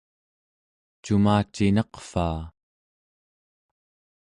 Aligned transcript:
cumacinaqvaa 1.03 2.39